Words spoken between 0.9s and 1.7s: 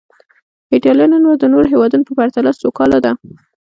نن ورځ د نورو